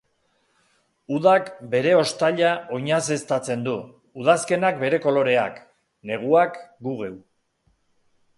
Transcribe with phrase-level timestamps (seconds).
[1.17, 3.75] Udak bere hostaila oinazeztatzen du,
[4.23, 5.61] udazkenak bere koloreak,
[6.13, 7.15] neguak gu geu.